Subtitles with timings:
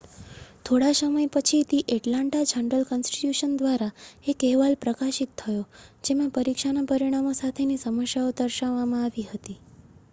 [0.65, 3.89] થોડા સમય પછી ધી એટલાન્ટા જર્નલ-કન્સ્ટિટ્યુશન દ્વારા
[4.25, 5.61] એક અહેવાલ પ્રકાશિત થયો
[6.03, 9.59] જેમાં પરીક્ષાના પરિણામો સાથેની સમસ્યાઓ દર્શાવવામાં આવી હતી